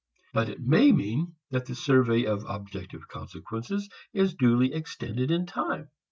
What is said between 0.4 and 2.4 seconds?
it may mean that the survey